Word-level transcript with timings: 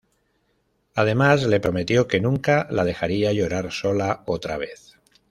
Además, 0.95 1.43
le 1.43 1.59
prometió 1.59 2.07
que 2.07 2.19
nunca 2.19 2.65
la 2.71 2.83
dejaría 2.85 3.33
llorar 3.33 3.71
sola 3.71 4.23
otra 4.25 4.57
vez. 4.57 4.97